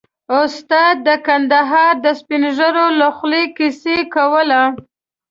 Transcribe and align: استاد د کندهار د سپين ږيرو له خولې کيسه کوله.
استاد 0.41 0.95
د 1.07 1.09
کندهار 1.27 1.93
د 2.05 2.07
سپين 2.19 2.43
ږيرو 2.57 2.87
له 2.99 3.07
خولې 3.17 3.43
کيسه 3.57 3.95
کوله. 4.13 4.61